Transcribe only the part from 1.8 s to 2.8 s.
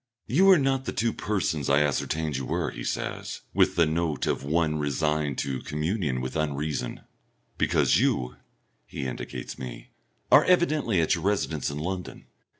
ascertained you were,"